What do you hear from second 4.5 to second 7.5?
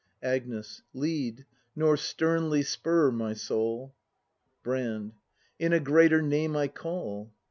Brand. In a greater name I call.